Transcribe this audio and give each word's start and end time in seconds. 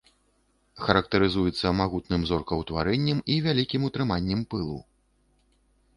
Характарызуецца 0.85 1.73
магутным 1.81 2.21
зоркаўтварэннем 2.31 3.17
і 3.35 3.39
вялікім 3.49 3.81
утрыманнем 3.91 4.41
пылу. 4.55 4.79